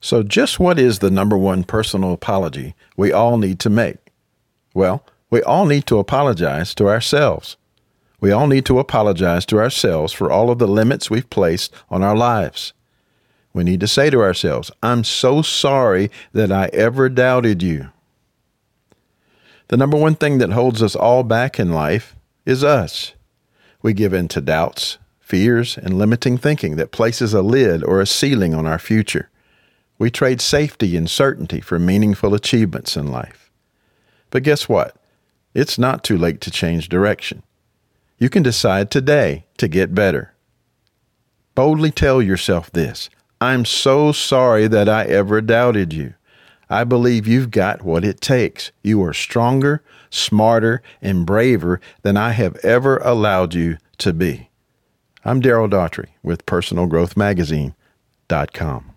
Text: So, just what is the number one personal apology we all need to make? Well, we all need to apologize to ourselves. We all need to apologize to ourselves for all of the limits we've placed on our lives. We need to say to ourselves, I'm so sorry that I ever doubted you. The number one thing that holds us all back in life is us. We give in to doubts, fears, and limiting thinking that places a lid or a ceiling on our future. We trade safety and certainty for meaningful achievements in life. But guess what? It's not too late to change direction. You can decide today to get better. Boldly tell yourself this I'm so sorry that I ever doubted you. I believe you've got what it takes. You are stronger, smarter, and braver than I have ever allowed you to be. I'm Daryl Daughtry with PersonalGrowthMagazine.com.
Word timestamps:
So, 0.00 0.22
just 0.22 0.58
what 0.58 0.78
is 0.78 1.00
the 1.00 1.10
number 1.10 1.36
one 1.36 1.62
personal 1.62 2.12
apology 2.12 2.74
we 2.96 3.12
all 3.12 3.36
need 3.36 3.58
to 3.60 3.70
make? 3.70 3.98
Well, 4.72 5.04
we 5.28 5.42
all 5.42 5.66
need 5.66 5.86
to 5.86 5.98
apologize 5.98 6.74
to 6.76 6.88
ourselves. 6.88 7.56
We 8.20 8.32
all 8.32 8.46
need 8.46 8.64
to 8.66 8.78
apologize 8.78 9.46
to 9.46 9.58
ourselves 9.58 10.12
for 10.12 10.30
all 10.30 10.50
of 10.50 10.58
the 10.58 10.68
limits 10.68 11.10
we've 11.10 11.28
placed 11.28 11.72
on 11.90 12.02
our 12.02 12.16
lives. 12.16 12.72
We 13.52 13.64
need 13.64 13.80
to 13.80 13.88
say 13.88 14.10
to 14.10 14.22
ourselves, 14.22 14.70
I'm 14.82 15.04
so 15.04 15.42
sorry 15.42 16.10
that 16.32 16.52
I 16.52 16.66
ever 16.72 17.08
doubted 17.08 17.62
you. 17.62 17.90
The 19.68 19.76
number 19.76 19.96
one 19.96 20.14
thing 20.14 20.38
that 20.38 20.50
holds 20.50 20.82
us 20.82 20.96
all 20.96 21.22
back 21.22 21.58
in 21.58 21.72
life 21.72 22.16
is 22.46 22.64
us. 22.64 23.12
We 23.82 23.92
give 23.92 24.12
in 24.12 24.28
to 24.28 24.40
doubts, 24.40 24.98
fears, 25.20 25.78
and 25.78 25.98
limiting 25.98 26.38
thinking 26.38 26.76
that 26.76 26.90
places 26.90 27.34
a 27.34 27.42
lid 27.42 27.82
or 27.84 28.00
a 28.00 28.06
ceiling 28.06 28.54
on 28.54 28.66
our 28.66 28.78
future. 28.78 29.30
We 30.00 30.10
trade 30.10 30.40
safety 30.40 30.96
and 30.96 31.08
certainty 31.10 31.60
for 31.60 31.78
meaningful 31.78 32.32
achievements 32.32 32.96
in 32.96 33.08
life. 33.08 33.50
But 34.30 34.44
guess 34.44 34.66
what? 34.66 34.96
It's 35.52 35.78
not 35.78 36.02
too 36.02 36.16
late 36.16 36.40
to 36.40 36.50
change 36.50 36.88
direction. 36.88 37.42
You 38.18 38.30
can 38.30 38.42
decide 38.42 38.90
today 38.90 39.44
to 39.58 39.68
get 39.68 39.94
better. 39.94 40.32
Boldly 41.54 41.90
tell 41.90 42.22
yourself 42.22 42.72
this 42.72 43.10
I'm 43.42 43.66
so 43.66 44.10
sorry 44.10 44.68
that 44.68 44.88
I 44.88 45.04
ever 45.04 45.42
doubted 45.42 45.92
you. 45.92 46.14
I 46.70 46.84
believe 46.84 47.26
you've 47.26 47.50
got 47.50 47.82
what 47.82 48.02
it 48.02 48.22
takes. 48.22 48.72
You 48.82 49.02
are 49.02 49.12
stronger, 49.12 49.82
smarter, 50.08 50.80
and 51.02 51.26
braver 51.26 51.78
than 52.00 52.16
I 52.16 52.30
have 52.30 52.56
ever 52.64 52.96
allowed 52.98 53.52
you 53.52 53.76
to 53.98 54.14
be. 54.14 54.48
I'm 55.26 55.42
Daryl 55.42 55.68
Daughtry 55.68 56.08
with 56.22 56.46
PersonalGrowthMagazine.com. 56.46 58.94